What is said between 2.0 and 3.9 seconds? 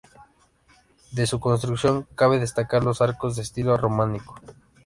cabe destacar los arcos de estilo